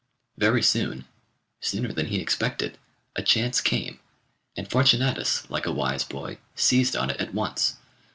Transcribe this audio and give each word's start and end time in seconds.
Very 0.35 0.63
soon 0.63 1.05
sooner 1.59 1.93
than 1.93 2.07
he 2.07 2.19
expected 2.19 2.79
a 3.15 3.21
chance 3.21 3.61
came, 3.61 3.99
and 4.57 4.67
Fortunatus, 4.67 5.47
like 5.47 5.67
a 5.67 5.71
wise 5.71 6.03
boy, 6.03 6.39
seized 6.55 6.95
on 6.95 7.11
it 7.11 7.17
at 7.21 7.35
once. 7.35 7.77